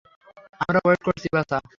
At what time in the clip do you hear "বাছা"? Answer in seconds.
1.35-1.57